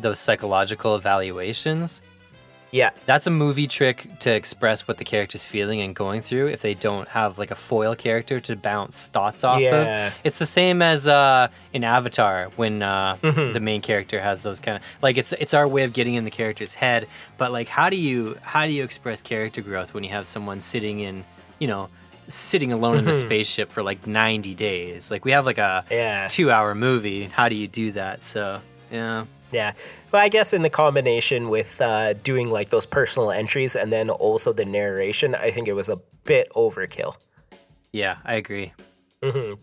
those 0.01 0.19
psychological 0.19 0.95
evaluations. 0.97 2.01
Yeah. 2.71 2.91
That's 3.07 3.27
a 3.27 3.31
movie 3.31 3.67
trick 3.67 4.07
to 4.21 4.31
express 4.31 4.87
what 4.87 4.99
the 4.99 5.05
character's 5.05 5.43
feeling 5.47 5.81
and 5.81 5.97
going 5.97 6.21
through 6.21 6.49
if 6.49 6.61
they 6.61 6.75
don't 6.75 7.09
have 7.09 7.39
like 7.39 7.51
a 7.51 7.55
foil 7.55 7.95
character 7.95 8.41
to 8.41 8.57
bounce 8.57 9.07
thoughts 9.07 9.43
off 9.43 9.59
Yeah. 9.61 10.09
of. 10.09 10.15
It's 10.23 10.39
the 10.39 10.45
same 10.45 10.83
as 10.83 11.09
uh, 11.09 11.49
in 11.73 11.83
Avatar 11.83 12.51
when 12.57 12.83
uh, 12.83 13.17
Mm-hmm. 13.23 13.53
the 13.55 13.61
main 13.61 13.81
character 13.81 14.21
has 14.21 14.43
those 14.43 14.61
kind 14.61 14.77
of 14.77 14.83
like 15.01 15.17
it's 15.17 15.33
it's 15.33 15.55
our 15.55 15.67
way 15.67 15.85
of 15.85 15.95
getting 15.95 16.15
in 16.15 16.25
the 16.25 16.31
character's 16.31 16.75
head. 16.75 17.09
But 17.39 17.53
like, 17.53 17.69
how 17.69 17.89
do 17.89 17.97
you 17.97 18.37
how 18.43 18.67
do 18.67 18.73
you 18.73 18.85
express 18.85 19.23
character 19.23 19.63
growth 19.63 19.95
when 19.95 20.05
you 20.05 20.11
have 20.11 20.27
someone 20.27 20.61
sitting 20.61 21.01
in 21.01 21.25
you 21.59 21.69
know 21.69 21.89
sitting 22.29 22.71
alone 22.75 22.99
in 22.99 23.09
a 23.09 23.15
spaceship 23.15 23.71
for 23.71 23.83
like 23.83 24.07
90 24.07 24.55
days? 24.55 25.11
Like 25.11 25.25
we 25.25 25.31
have 25.33 25.47
like 25.47 25.57
a 25.57 25.85
Mm-hmm. 25.87 25.95
Yeah. 25.95 26.29
two 26.29 26.51
hour 26.51 26.75
movie. 26.75 27.25
How 27.25 27.49
do 27.49 27.55
you 27.57 27.67
do 27.67 27.93
that? 27.93 28.23
So 28.23 28.61
yeah. 28.93 29.25
Yeah. 29.51 29.73
Well, 30.13 30.23
I 30.23 30.29
guess 30.29 30.53
in 30.53 30.63
the 30.63 30.71
combination 30.71 31.49
with 31.49 31.81
uh, 31.81 32.15
doing 32.15 32.51
like 32.51 32.71
those 32.71 32.87
personal 32.87 33.31
entries 33.31 33.77
and 33.77 33.93
then 33.93 34.11
also 34.11 34.53
the 34.53 34.65
narration, 34.65 35.35
I 35.35 35.51
think 35.51 35.69
it 35.69 35.75
was 35.75 35.89
a 35.89 35.97
bit 36.25 36.51
overkill. 36.55 37.17
Yeah, 37.93 38.19
I 38.25 38.35
agree. 38.35 38.73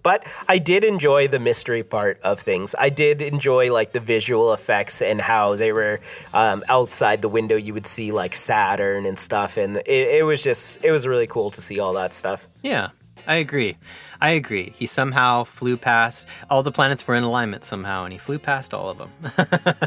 But 0.03 0.25
I 0.49 0.57
did 0.57 0.83
enjoy 0.83 1.29
the 1.29 1.39
mystery 1.39 1.81
part 1.81 2.19
of 2.23 2.41
things. 2.41 2.75
I 2.77 2.89
did 2.89 3.21
enjoy 3.21 3.71
like 3.71 3.93
the 3.93 4.01
visual 4.01 4.51
effects 4.51 5.01
and 5.01 5.21
how 5.21 5.55
they 5.55 5.71
were 5.71 6.01
um, 6.33 6.63
outside 6.67 7.21
the 7.21 7.29
window. 7.29 7.55
You 7.55 7.73
would 7.73 7.87
see 7.87 8.11
like 8.11 8.35
Saturn 8.35 9.05
and 9.05 9.17
stuff, 9.17 9.55
and 9.55 9.77
it, 9.77 10.19
it 10.19 10.25
was 10.25 10.43
just 10.43 10.83
it 10.83 10.91
was 10.91 11.07
really 11.07 11.27
cool 11.27 11.51
to 11.51 11.61
see 11.61 11.79
all 11.79 11.93
that 11.93 12.13
stuff. 12.13 12.49
Yeah, 12.63 12.89
I 13.27 13.36
agree. 13.36 13.77
I 14.22 14.29
agree. 14.29 14.74
He 14.75 14.86
somehow 14.86 15.43
flew 15.45 15.77
past 15.77 16.27
all 16.50 16.63
the 16.63 16.72
planets 16.72 17.07
were 17.07 17.15
in 17.15 17.24
alignment 17.24 17.65
somehow, 17.65 18.03
and 18.03 18.12
he 18.13 18.17
flew 18.19 18.38
past 18.39 18.74
all 18.74 18.89
of 18.89 18.98
them. 18.98 19.12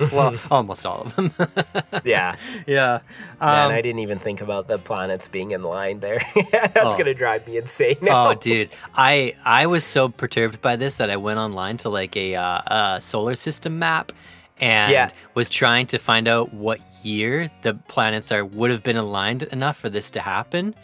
well, 0.12 0.34
almost 0.50 0.84
all 0.86 1.02
of 1.02 1.14
them. 1.16 1.32
Yeah, 2.04 2.36
yeah. 2.66 3.00
man, 3.40 3.66
Um, 3.66 3.72
I 3.72 3.80
didn't 3.82 3.98
even 4.00 4.18
think 4.18 4.40
about 4.40 4.68
the 4.68 4.78
planets 4.78 5.28
being 5.28 5.50
in 5.52 5.62
line 5.62 6.00
there. 6.00 6.20
That's 6.52 6.76
Oh. 6.76 6.96
gonna 6.96 7.14
drive 7.14 7.46
me 7.46 7.56
insane. 7.58 7.96
Now. 8.00 8.30
oh, 8.30 8.34
dude, 8.34 8.70
I 8.94 9.34
I 9.44 9.66
was 9.66 9.84
so 9.84 10.08
perturbed 10.08 10.60
by 10.62 10.76
this 10.76 10.96
that 10.96 11.10
I 11.10 11.16
went 11.16 11.38
online 11.38 11.76
to 11.78 11.88
like 11.88 12.16
a 12.16 12.34
uh, 12.36 12.42
uh, 12.42 13.00
solar 13.00 13.34
system 13.34 13.78
map, 13.78 14.12
and 14.60 14.92
Yeah. 14.92 15.10
was 15.34 15.48
trying 15.50 15.86
to 15.88 15.98
find 15.98 16.28
out 16.28 16.52
what 16.54 16.80
year 17.02 17.50
the 17.62 17.74
planets 17.74 18.32
are 18.32 18.44
would 18.44 18.70
have 18.70 18.82
been 18.82 18.96
aligned 18.96 19.42
enough 19.44 19.76
for 19.76 19.88
this 19.90 20.10
to 20.10 20.20
happen. 20.20 20.74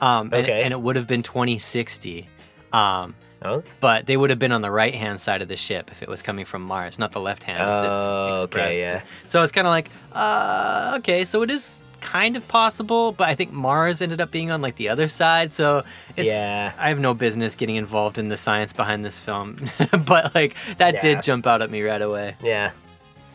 Um, 0.00 0.30
and, 0.32 0.44
Okay. 0.44 0.62
and 0.62 0.72
it 0.72 0.80
would 0.80 0.96
have 0.96 1.06
been 1.06 1.22
2060. 1.22 2.28
Um, 2.72 3.14
Oh, 3.40 3.62
but 3.78 4.06
they 4.06 4.16
would 4.16 4.30
have 4.30 4.40
been 4.40 4.50
on 4.50 4.62
the 4.62 4.70
right 4.70 4.92
hand 4.94 5.20
side 5.20 5.42
of 5.42 5.48
the 5.48 5.56
ship 5.56 5.92
if 5.92 6.02
it 6.02 6.08
was 6.08 6.22
coming 6.22 6.44
from 6.44 6.62
Mars, 6.62 6.98
not 6.98 7.12
the 7.12 7.20
left 7.20 7.44
hand 7.44 7.62
Oh, 7.62 8.32
it's 8.32 8.44
okay, 8.46 8.80
yeah. 8.80 9.02
So 9.28 9.44
it's 9.44 9.52
kind 9.52 9.64
of 9.64 9.70
like, 9.70 9.90
uh, 10.12 10.94
okay, 10.98 11.24
so 11.24 11.42
it 11.42 11.50
is 11.50 11.78
kind 12.00 12.36
of 12.36 12.48
possible, 12.48 13.12
but 13.12 13.28
I 13.28 13.36
think 13.36 13.52
Mars 13.52 14.02
ended 14.02 14.20
up 14.20 14.32
being 14.32 14.50
on 14.50 14.60
like 14.60 14.74
the 14.74 14.88
other 14.88 15.06
side. 15.06 15.52
So 15.52 15.84
it's, 16.16 16.26
Yeah. 16.26 16.72
I 16.78 16.88
have 16.88 16.98
no 16.98 17.14
business 17.14 17.54
getting 17.54 17.76
involved 17.76 18.18
in 18.18 18.26
the 18.28 18.36
science 18.36 18.72
behind 18.72 19.04
this 19.04 19.20
film, 19.20 19.58
but 20.04 20.34
like 20.34 20.56
that 20.78 20.94
Yeah. 20.94 21.00
did 21.00 21.22
jump 21.22 21.46
out 21.46 21.62
at 21.62 21.70
me 21.70 21.82
right 21.82 22.02
away. 22.02 22.34
yeah. 22.42 22.72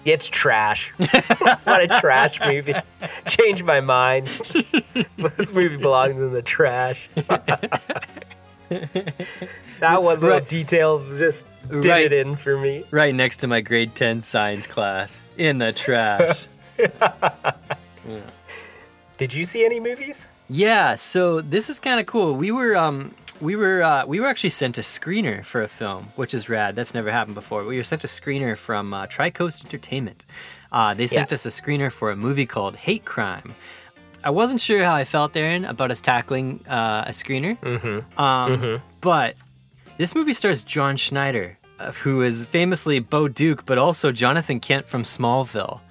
It's 0.06 0.28
trash. 0.30 0.90
what 0.98 1.82
a 1.82 1.88
trash 2.02 2.40
movie. 2.42 2.74
Changed 3.28 3.64
my 3.66 3.80
mind. 3.82 4.28
this 5.38 5.54
movie 5.54 5.78
belongs 5.78 6.20
in 6.20 6.34
the 6.34 6.42
trash. 6.42 7.10
that 8.70 10.04
one 10.04 10.20
little 10.20 10.30
Right. 10.30 10.48
detail 10.48 11.04
just 11.18 11.46
did 11.70 11.86
Right. 11.86 12.06
it 12.06 12.14
in 12.14 12.36
for 12.36 12.58
me. 12.58 12.84
Right 12.92 13.14
next 13.16 13.38
to 13.38 13.48
my 13.48 13.62
grade 13.62 13.96
10 13.96 14.24
science 14.24 14.68
class 14.68 15.22
in 15.38 15.60
the 15.60 15.72
trash. 15.72 16.48
Did 19.18 19.34
you 19.34 19.46
see 19.46 19.64
any 19.64 19.80
movies? 19.80 20.26
Yeah, 20.50 20.96
so 20.96 21.40
this 21.40 21.70
is 21.70 21.80
kind 21.80 22.00
of 22.00 22.06
cool. 22.08 22.34
We 22.36 22.52
were 22.52 22.76
um 22.76 23.14
we 23.44 23.56
were 23.56 23.84
uh, 23.84 24.06
we 24.06 24.20
were 24.20 24.28
actually 24.28 24.50
sent 24.62 24.78
a 24.78 24.82
screener 24.82 25.44
for 25.44 25.62
a 25.62 25.68
film, 25.68 26.04
which 26.16 26.34
is 26.34 26.50
rad. 26.50 26.76
That's 26.76 26.94
never 26.94 27.12
happened 27.12 27.36
before. 27.36 27.64
We 27.66 27.78
were 27.78 27.84
sent 27.84 28.04
a 28.04 28.08
screener 28.08 28.58
from 28.58 28.94
uh, 28.94 29.06
Tricoast 29.08 29.64
Entertainment. 29.66 30.26
Uh, 30.72 30.94
they 30.94 31.08
sent 31.08 31.30
Yeah. 31.32 31.36
us 31.36 31.46
a 31.46 31.50
screener 31.50 31.92
for 31.92 32.10
a 32.12 32.16
movie 32.16 32.46
called 32.46 32.76
Hate 32.78 33.06
Crime. 33.06 33.54
I 34.24 34.30
wasn't 34.30 34.62
sure 34.62 34.84
how 34.84 34.96
I 34.96 35.04
felt, 35.04 35.36
Aaron, 35.36 35.66
about 35.66 35.92
us 35.92 36.00
tackling 36.02 36.66
uh, 36.68 37.04
a 37.08 37.12
screener. 37.12 37.60
Mm-hmm. 37.60 38.20
Um, 38.20 38.82
But 39.02 39.36
this 39.98 40.16
movie 40.16 40.34
stars 40.34 40.64
John 40.64 40.96
Schneider, 40.96 41.58
uh, 41.80 41.92
who 41.92 42.22
is 42.22 42.46
famously 42.46 43.00
Bo 43.00 43.28
Duke, 43.28 43.66
but 43.66 43.78
also 43.78 44.12
Jonathan 44.14 44.60
Kent 44.62 44.88
from 44.88 45.04
Smallville. 45.04 45.82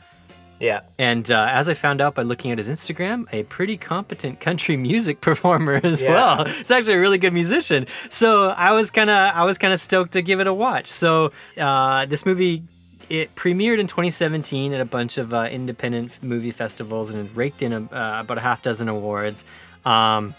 Yeah. 0.63 0.81
And 0.97 1.29
uh, 1.31 1.49
as 1.51 1.69
I 1.69 1.75
found 1.75 2.01
out 2.01 2.15
by 2.15 2.23
looking 2.23 2.53
at 2.53 2.59
his 2.59 2.69
Instagram, 2.69 3.27
a 3.33 3.43
pretty 3.43 3.77
competent 3.77 4.39
country 4.39 4.77
music 4.91 5.21
performer 5.21 5.81
as 5.83 6.03
Yeah. 6.03 6.15
well. 6.15 6.45
He's 6.45 6.71
actually 6.71 6.95
a 6.95 7.01
really 7.01 7.19
good 7.19 7.33
musician. 7.33 7.87
So 8.11 8.51
I 8.51 8.73
was 8.73 8.91
kind 8.93 9.11
of 9.11 9.17
I 9.35 9.43
was 9.43 9.59
kind 9.59 9.75
of 9.75 9.81
stoked 9.81 10.13
to 10.13 10.23
give 10.23 10.39
it 10.41 10.47
a 10.47 10.55
watch. 10.55 10.87
So 10.87 11.33
uh, 11.59 12.07
this 12.07 12.25
movie 12.25 12.63
it 13.11 13.35
premiered 13.35 13.79
in 13.81 13.89
2017 13.89 14.73
at 14.73 14.81
a 14.81 14.85
bunch 14.85 15.19
of 15.19 15.35
uh, 15.35 15.49
independent 15.51 16.23
movie 16.23 16.53
festivals 16.53 17.11
and 17.13 17.27
it 17.27 17.31
raked 17.35 17.61
in 17.61 17.73
a, 17.73 17.81
uh, 17.93 18.21
about 18.21 18.39
a 18.39 18.41
half 18.41 18.63
dozen 18.63 18.89
awards. 18.89 19.45
Um, 19.85 20.35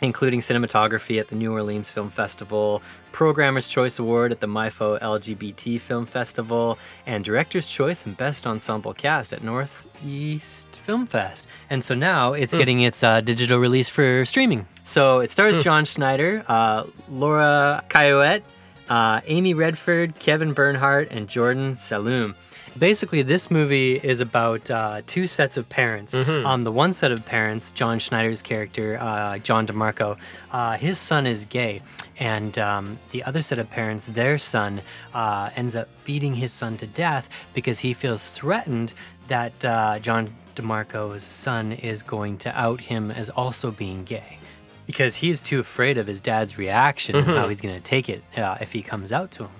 including 0.00 0.40
cinematography 0.40 1.20
at 1.20 1.28
the 1.28 1.34
New 1.34 1.52
Orleans 1.52 1.90
Film 1.90 2.10
Festival, 2.10 2.82
Programmer's 3.12 3.68
Choice 3.68 3.98
Award 3.98 4.32
at 4.32 4.40
the 4.40 4.46
MIFO 4.46 5.00
LGBT 5.00 5.80
Film 5.80 6.06
Festival, 6.06 6.78
and 7.06 7.24
Director's 7.24 7.66
Choice 7.66 8.06
and 8.06 8.16
Best 8.16 8.46
Ensemble 8.46 8.94
Cast 8.94 9.32
at 9.32 9.42
Northeast 9.42 10.78
Film 10.80 11.06
Fest. 11.06 11.46
And 11.68 11.84
so 11.84 11.94
now 11.94 12.32
it's 12.32 12.54
getting 12.54 12.80
its 12.80 13.02
uh, 13.02 13.20
digital 13.20 13.58
release 13.58 13.88
for 13.88 14.24
streaming. 14.24 14.66
So 14.82 15.20
it 15.20 15.30
stars 15.30 15.62
John 15.62 15.84
Schneider, 15.84 16.44
uh, 16.48 16.84
Laura 17.08 17.84
Coyote, 17.88 18.42
uh, 18.90 19.20
Amy 19.26 19.54
Redford, 19.54 20.18
Kevin 20.18 20.52
Bernhardt, 20.52 21.10
and 21.10 21.28
Jordan 21.28 21.76
Saloom. 21.76 22.34
Basically, 22.78 23.22
this 23.22 23.50
movie 23.50 23.96
is 23.96 24.20
about 24.20 24.70
uh, 24.70 25.02
two 25.06 25.26
sets 25.26 25.56
of 25.56 25.68
parents. 25.68 26.14
Um, 26.46 26.64
the 26.64 26.70
one 26.70 26.94
set 26.94 27.10
of 27.10 27.24
parents, 27.24 27.72
John 27.72 27.98
Schneider's 27.98 28.42
character, 28.42 28.96
uh, 29.00 29.38
John 29.38 29.66
DeMarco, 29.66 30.16
uh, 30.52 30.76
his 30.76 30.98
son 30.98 31.26
is 31.26 31.46
gay, 31.46 31.82
and 32.18 32.56
um, 32.58 32.98
the 33.10 33.24
other 33.24 33.42
set 33.42 33.58
of 33.58 33.70
parents, 33.70 34.06
their 34.06 34.38
son, 34.38 34.82
uh, 35.14 35.50
ends 35.56 35.74
up 35.74 35.88
beating 36.04 36.34
his 36.34 36.52
son 36.52 36.76
to 36.76 36.86
death 36.86 37.28
because 37.54 37.80
he 37.80 37.92
feels 37.92 38.28
threatened 38.28 38.92
that 39.28 39.64
uh, 39.64 39.98
John 39.98 40.32
DeMarco's 40.54 41.22
son 41.22 41.72
is 41.72 42.02
going 42.02 42.38
to 42.38 42.58
out 42.58 42.80
him 42.80 43.10
as 43.10 43.30
also 43.30 43.70
being 43.70 44.04
gay 44.04 44.39
because 44.86 45.16
he's 45.16 45.40
too 45.42 45.58
afraid 45.60 45.98
of 45.98 46.06
his 46.06 46.20
dad's 46.20 46.58
reaction 46.58 47.16
and 47.16 47.26
how 47.26 47.48
he's 47.48 47.60
going 47.60 47.74
to 47.74 47.80
take 47.80 48.08
it 48.08 48.22
uh, 48.36 48.56
if 48.60 48.72
he 48.72 48.82
comes 48.82 49.12
out 49.12 49.30
to 49.32 49.44
him. 49.44 49.50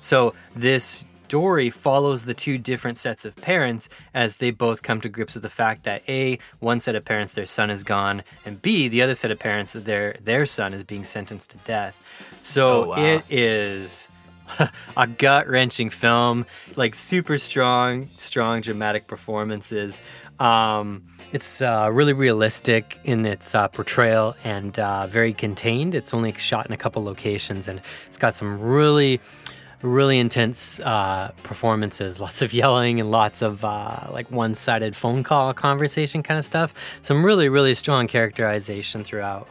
So 0.00 0.34
this 0.56 1.06
story 1.26 1.68
follows 1.68 2.24
the 2.24 2.32
two 2.32 2.56
different 2.56 2.96
sets 2.96 3.26
of 3.26 3.36
parents 3.36 3.90
as 4.14 4.36
they 4.36 4.50
both 4.50 4.82
come 4.82 4.98
to 5.02 5.08
grips 5.10 5.34
with 5.34 5.42
the 5.42 5.48
fact 5.50 5.82
that 5.84 6.02
a 6.08 6.38
one 6.60 6.80
set 6.80 6.94
of 6.94 7.04
parents 7.04 7.34
their 7.34 7.44
son 7.44 7.68
is 7.68 7.84
gone 7.84 8.22
and 8.46 8.62
b 8.62 8.88
the 8.88 9.02
other 9.02 9.14
set 9.14 9.30
of 9.30 9.38
parents 9.38 9.72
that 9.72 9.84
their 9.84 10.16
their 10.22 10.46
son 10.46 10.72
is 10.72 10.82
being 10.84 11.04
sentenced 11.04 11.50
to 11.50 11.58
death. 11.58 11.94
So 12.40 12.84
Oh, 12.84 12.88
wow. 12.88 12.96
it 12.96 13.24
is 13.28 14.08
a 14.96 15.06
gut 15.06 15.46
wrenching 15.48 15.90
film, 15.90 16.46
like 16.76 16.94
super 16.94 17.36
strong, 17.36 18.08
strong 18.16 18.62
dramatic 18.62 19.06
performances. 19.06 20.00
Um, 20.40 21.02
it's 21.32 21.60
uh, 21.60 21.90
really 21.92 22.12
realistic 22.12 22.98
in 23.04 23.26
its 23.26 23.54
uh, 23.54 23.68
portrayal 23.68 24.36
and 24.44 24.78
uh, 24.78 25.06
very 25.06 25.32
contained. 25.32 25.94
It's 25.94 26.14
only 26.14 26.32
shot 26.34 26.66
in 26.66 26.72
a 26.72 26.76
couple 26.76 27.04
locations 27.04 27.68
and 27.68 27.80
it's 28.06 28.18
got 28.18 28.34
some 28.34 28.60
really, 28.60 29.20
really 29.82 30.18
intense 30.18 30.80
uh, 30.80 31.32
performances. 31.42 32.20
Lots 32.28 32.40
of 32.40 32.52
yelling 32.52 33.00
and 33.00 33.10
lots 33.10 33.42
of 33.42 33.64
uh, 33.64 34.08
like 34.12 34.30
one 34.30 34.54
sided 34.54 34.96
phone 34.96 35.22
call 35.22 35.52
conversation 35.52 36.22
kind 36.22 36.38
of 36.38 36.44
stuff. 36.44 36.72
Some 37.02 37.24
really, 37.24 37.48
really 37.48 37.74
strong 37.74 38.06
characterization 38.06 39.04
throughout 39.04 39.48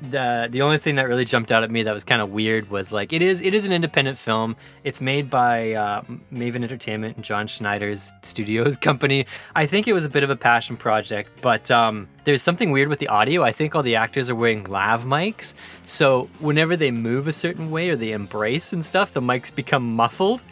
the 0.00 0.48
the 0.50 0.62
only 0.62 0.78
thing 0.78 0.96
that 0.96 1.08
really 1.08 1.24
jumped 1.24 1.50
out 1.50 1.62
at 1.62 1.70
me 1.70 1.82
that 1.82 1.92
was 1.92 2.04
kind 2.04 2.22
of 2.22 2.30
weird 2.30 2.70
was 2.70 2.92
like 2.92 3.12
it 3.12 3.22
is 3.22 3.40
it 3.40 3.54
is 3.54 3.64
an 3.64 3.72
independent 3.72 4.16
film. 4.16 4.56
It's 4.84 5.00
made 5.00 5.28
by 5.28 5.72
uh, 5.72 6.02
Maven 6.32 6.62
Entertainment 6.62 7.16
and 7.16 7.24
John 7.24 7.46
Schneider's 7.46 8.12
studios 8.22 8.76
company. 8.88 9.26
I 9.54 9.66
think 9.66 9.88
it 9.88 9.92
was 9.92 10.04
a 10.04 10.08
bit 10.08 10.22
of 10.22 10.30
a 10.30 10.36
passion 10.36 10.76
project, 10.76 11.40
but 11.42 11.70
um, 11.70 12.08
there's 12.24 12.42
something 12.42 12.70
weird 12.70 12.88
with 12.88 13.00
the 13.00 13.08
audio. 13.08 13.42
I 13.42 13.52
think 13.52 13.74
all 13.74 13.82
the 13.82 13.96
actors 13.96 14.30
are 14.30 14.34
wearing 14.34 14.64
lav 14.64 15.04
mics, 15.04 15.54
so 15.84 16.30
whenever 16.38 16.76
they 16.76 16.90
move 16.90 17.26
a 17.26 17.32
certain 17.32 17.70
way 17.70 17.90
or 17.90 17.96
they 17.96 18.12
embrace 18.12 18.72
and 18.72 18.84
stuff, 18.84 19.12
the 19.12 19.20
mics 19.20 19.54
become 19.54 19.96
muffled. 19.96 20.42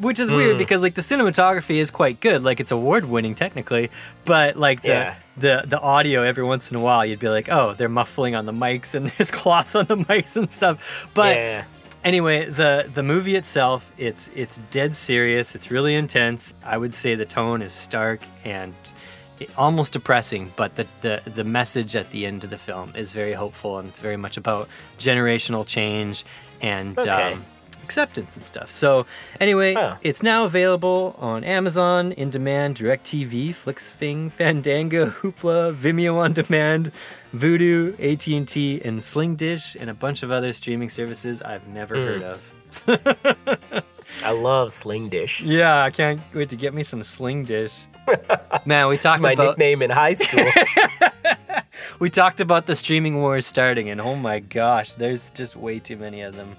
Which 0.00 0.18
is 0.18 0.30
weird 0.32 0.58
because 0.58 0.82
like 0.82 0.94
the 0.94 1.02
cinematography 1.02 1.76
is 1.76 1.90
quite 1.90 2.20
good, 2.20 2.42
like 2.42 2.60
it's 2.60 2.72
award 2.72 3.04
winning 3.06 3.34
technically, 3.34 3.90
but 4.24 4.56
like 4.56 4.82
the 4.82 4.88
Yeah. 4.88 5.14
the 5.36 5.64
the 5.66 5.80
audio 5.80 6.22
every 6.22 6.44
once 6.44 6.70
in 6.70 6.76
a 6.76 6.80
while 6.80 7.04
you'd 7.04 7.18
be 7.20 7.28
like 7.28 7.48
oh 7.48 7.74
they're 7.74 7.88
muffling 7.88 8.34
on 8.34 8.46
the 8.46 8.52
mics 8.52 8.94
and 8.94 9.08
there's 9.18 9.30
cloth 9.30 9.74
on 9.76 9.86
the 9.86 9.96
mics 9.96 10.36
and 10.36 10.52
stuff 10.52 11.08
but 11.14 11.34
yeah. 11.36 11.64
anyway 12.04 12.48
the 12.48 12.88
the 12.94 13.02
movie 13.02 13.34
itself 13.36 13.90
it's 13.98 14.30
it's 14.34 14.58
dead 14.70 14.94
serious 14.96 15.54
it's 15.56 15.70
really 15.70 15.94
intense 15.96 16.54
i 16.64 16.76
would 16.78 16.94
say 16.94 17.14
the 17.16 17.24
tone 17.26 17.62
is 17.62 17.72
stark 17.72 18.20
and 18.44 18.74
almost 19.58 19.92
depressing 19.92 20.52
but 20.54 20.76
the, 20.76 20.86
the 21.00 21.20
the 21.38 21.44
message 21.44 21.96
at 21.96 22.10
the 22.10 22.24
end 22.26 22.44
of 22.44 22.50
the 22.50 22.58
film 22.58 22.92
is 22.96 23.10
very 23.12 23.32
hopeful 23.32 23.78
and 23.78 23.88
it's 23.88 23.98
very 23.98 24.16
much 24.16 24.36
about 24.36 24.68
generational 24.98 25.66
change 25.66 26.24
and 26.60 26.96
Okay. 26.98 27.32
um, 27.32 27.44
acceptance 27.84 28.36
and 28.36 28.44
stuff. 28.44 28.70
So 28.70 29.06
anyway, 29.40 29.74
Huh. 29.74 29.96
it's 30.02 30.22
now 30.22 30.44
available 30.44 31.14
on 31.18 31.44
Amazon, 31.44 32.12
In 32.12 32.30
Demand, 32.30 32.76
DirecTV, 32.76 33.50
FlixFling, 33.50 34.32
Fandango, 34.32 35.06
Hoopla, 35.20 35.74
Vimeo 35.74 36.16
on 36.16 36.32
Demand, 36.32 36.90
Vudu, 37.34 37.94
AT&T, 38.00 38.80
and 38.84 39.02
Sling 39.02 39.36
Dish, 39.36 39.76
and 39.78 39.90
a 39.90 39.94
bunch 39.94 40.22
of 40.22 40.30
other 40.30 40.52
streaming 40.52 40.88
services 40.88 41.42
I've 41.42 41.66
never 41.68 41.94
hmm. 41.94 42.02
heard 42.02 42.22
of. 42.22 42.52
I 44.22 44.30
love 44.30 44.72
Sling 44.72 45.08
Dish. 45.08 45.40
yeah, 45.42 45.82
I 45.82 45.90
can't 45.90 46.20
wait 46.34 46.48
to 46.50 46.56
get 46.56 46.74
me 46.74 46.82
some 46.82 47.02
Sling 47.02 47.44
Dish. 47.44 47.86
Man, 48.64 48.88
we 48.88 48.98
talked 48.98 49.22
my 49.22 49.32
about 49.32 49.58
nickname 49.58 49.82
in 49.82 49.90
high 49.90 50.14
school. 50.14 50.46
we 51.98 52.10
talked 52.10 52.40
about 52.40 52.66
the 52.66 52.74
streaming 52.74 53.20
wars 53.20 53.46
starting, 53.46 53.90
and 53.90 54.00
oh 54.00 54.16
my 54.16 54.40
gosh, 54.40 54.94
there's 54.94 55.30
just 55.30 55.56
way 55.56 55.78
too 55.78 55.96
many 55.96 56.22
of 56.22 56.36
them. 56.36 56.56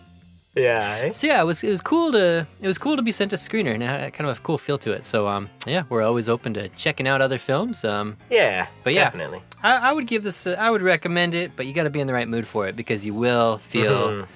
Yeah. 0.55 0.97
eh? 1.01 1.11
So 1.13 1.27
yeah, 1.27 1.41
it 1.41 1.45
was 1.45 1.63
it 1.63 1.69
was 1.69 1.81
cool 1.81 2.11
to 2.13 2.47
it 2.61 2.67
was 2.67 2.77
cool 2.77 2.95
to 2.95 3.01
be 3.01 3.11
sent 3.11 3.33
a 3.33 3.35
screener 3.35 3.73
and 3.73 3.83
it 3.83 3.87
had 3.87 4.13
kind 4.13 4.29
of 4.29 4.37
a 4.37 4.41
cool 4.41 4.57
feel 4.57 4.77
to 4.79 4.91
it. 4.93 5.05
So 5.05 5.27
um 5.27 5.49
yeah, 5.67 5.83
we're 5.89 6.01
always 6.03 6.29
open 6.29 6.53
to 6.55 6.69
checking 6.69 7.07
out 7.07 7.21
other 7.21 7.37
films. 7.39 7.83
Um 7.83 8.17
Yeah. 8.29 8.67
But 8.83 8.93
yeah. 8.93 9.03
Definitely. 9.05 9.41
I, 9.63 9.89
I 9.89 9.91
would 9.93 10.07
give 10.07 10.23
this 10.23 10.45
a, 10.47 10.59
I 10.59 10.69
would 10.69 10.81
recommend 10.81 11.33
it, 11.35 11.51
but 11.55 11.65
you 11.65 11.73
got 11.73 11.83
to 11.83 11.89
be 11.89 11.99
in 11.99 12.07
the 12.07 12.13
right 12.13 12.27
mood 12.27 12.47
for 12.47 12.67
it 12.67 12.75
because 12.75 13.05
you 13.05 13.13
will 13.13 13.57
feel 13.57 14.09
Mhm. 14.09 14.27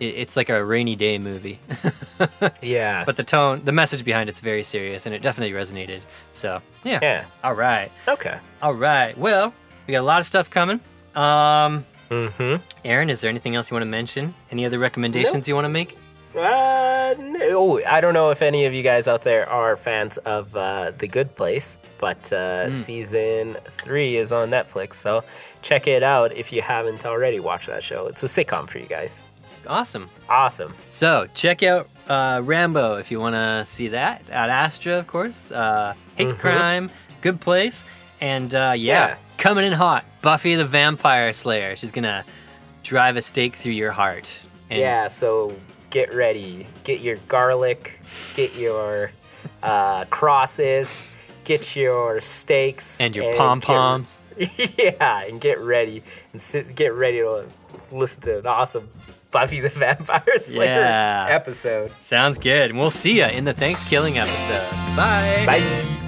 it, 0.00 0.14
it's 0.16 0.36
like 0.36 0.48
a 0.50 0.64
rainy 0.64 0.96
day 0.96 1.18
movie. 1.18 1.58
Yeah. 2.62 3.04
but 3.04 3.16
the 3.16 3.24
tone, 3.24 3.62
the 3.64 3.72
message 3.72 4.04
behind 4.04 4.28
it's 4.28 4.40
very 4.40 4.62
serious 4.62 5.06
and 5.06 5.14
it 5.14 5.22
definitely 5.22 5.54
resonated. 5.54 6.00
So 6.32 6.60
yeah, 6.84 6.98
yeah. 7.02 7.24
all 7.44 7.54
right, 7.54 7.90
Okay. 8.08 8.38
all 8.60 8.74
right. 8.74 9.16
Well, 9.18 9.52
we 9.86 9.92
got 9.92 10.00
a 10.00 10.08
lot 10.12 10.20
of 10.20 10.26
stuff 10.26 10.50
coming. 10.50 10.80
Um, 11.14 11.84
Mm-hmm. 12.12 12.62
Aaron, 12.84 13.08
is 13.08 13.20
there 13.22 13.30
anything 13.30 13.54
else 13.54 13.70
you 13.70 13.74
want 13.74 13.82
to 13.82 13.90
mention? 13.90 14.34
Any 14.50 14.66
other 14.66 14.78
recommendations 14.78 15.48
you 15.48 15.54
want 15.54 15.64
to 15.64 15.70
make? 15.70 15.96
Uh, 16.34 17.14
no, 17.18 17.82
I 17.84 18.00
don't 18.00 18.14
know 18.14 18.30
if 18.30 18.40
any 18.42 18.64
of 18.64 18.72
you 18.72 18.82
guys 18.82 19.06
out 19.08 19.22
there 19.22 19.48
are 19.48 19.76
fans 19.76 20.16
of 20.18 20.54
uh, 20.56 20.92
The 20.96 21.06
Good 21.06 21.34
Place, 21.34 21.76
but 21.98 22.32
uh, 22.32 22.74
season 22.74 23.56
three 23.66 24.16
is 24.16 24.32
on 24.32 24.50
Netflix, 24.50 24.94
so 24.94 25.24
check 25.60 25.86
it 25.86 26.02
out 26.02 26.34
if 26.34 26.52
you 26.52 26.62
haven't 26.62 27.04
already 27.04 27.40
watched 27.40 27.66
that 27.66 27.82
show. 27.82 28.06
It's 28.06 28.22
a 28.22 28.26
sitcom 28.26 28.68
for 28.68 28.78
you 28.78 28.86
guys. 28.86 29.20
Awesome. 29.66 30.08
Awesome. 30.28 30.74
So 30.90 31.28
check 31.34 31.62
out 31.62 31.88
uh, 32.08 32.40
Rambo 32.42 32.96
if 32.96 33.10
you 33.10 33.20
want 33.20 33.34
to 33.34 33.64
see 33.64 33.88
that 33.88 34.22
Ad 34.30 34.50
Astra, 34.50 34.98
of 34.98 35.06
course. 35.06 35.50
Uh, 35.52 35.94
Hate 36.16 36.38
Crime, 36.38 36.90
Good 37.20 37.40
Place, 37.40 37.84
and 38.22 38.54
uh, 38.54 38.72
yeah, 38.76 39.08
Yeah. 39.08 39.16
coming 39.36 39.66
in 39.66 39.72
hot. 39.74 40.04
Buffy 40.22 40.54
the 40.54 40.64
Vampire 40.64 41.32
Slayer. 41.34 41.76
She's 41.76 41.92
gonna 41.92 42.24
drive 42.82 43.16
a 43.18 43.22
stake 43.22 43.56
through 43.56 43.72
your 43.72 43.90
heart. 43.92 44.40
And 44.70 44.80
Yeah, 44.80 45.08
so 45.08 45.54
get 45.90 46.14
ready. 46.14 46.66
Get 46.84 47.00
your 47.00 47.16
garlic, 47.28 48.00
get 48.34 48.56
your 48.56 49.10
uh, 49.62 50.04
crosses, 50.06 51.10
get 51.44 51.74
your 51.76 52.20
stakes, 52.20 53.00
And 53.00 53.14
your 53.14 53.34
pom 53.34 53.60
poms. 53.60 54.18
yeah, 54.78 55.24
and 55.24 55.40
get 55.40 55.58
ready 55.58 56.02
and 56.32 56.40
sit, 56.40 56.74
get 56.74 56.94
ready 56.94 57.18
to 57.18 57.44
listen 57.90 58.22
to 58.22 58.38
an 58.38 58.46
awesome 58.46 58.88
Buffy 59.30 59.60
the 59.60 59.68
Vampire 59.70 60.22
Slayer 60.38 60.80
Yeah. 60.80 61.26
episode. 61.30 61.90
Sounds 62.00 62.38
good. 62.38 62.70
And 62.70 62.78
we'll 62.78 62.90
see 62.90 63.18
ya 63.18 63.28
in 63.28 63.44
the 63.44 63.54
ThanksKilling 63.54 64.16
episode. 64.16 64.70
Bye. 64.96 65.44
Bye. 65.46 66.01